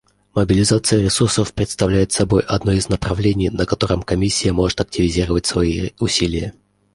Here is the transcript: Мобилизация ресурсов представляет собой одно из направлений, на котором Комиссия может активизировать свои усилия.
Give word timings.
Мобилизация 0.33 0.99
ресурсов 1.03 1.53
представляет 1.53 2.11
собой 2.11 2.41
одно 2.41 2.71
из 2.71 2.89
направлений, 2.89 3.51
на 3.51 3.67
котором 3.67 4.01
Комиссия 4.01 4.51
может 4.51 4.81
активизировать 4.81 5.45
свои 5.45 5.91
усилия. 5.99 6.55